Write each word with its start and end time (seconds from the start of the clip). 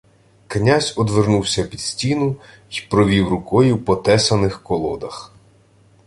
Князь 0.47 0.93
одвернувся 0.97 1.63
під 1.63 1.79
стіну 1.79 2.35
й 2.69 2.87
провів 2.89 3.29
рукою 3.29 3.77
по 3.83 3.95
тесаних 3.95 4.63
колодах. 4.63 5.33